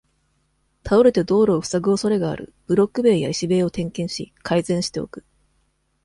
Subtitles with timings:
[0.83, 5.23] 倒れて道路をふさぐ恐れがある、ブロック塀や、石塀を点検し、改善しておく。